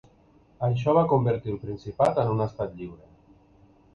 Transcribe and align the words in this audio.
Això 0.67 0.95
va 0.97 1.03
convertir 1.11 1.53
el 1.57 1.59
Principat 1.67 2.19
en 2.23 2.31
un 2.37 2.41
estat 2.47 2.75
lliure. 2.79 3.13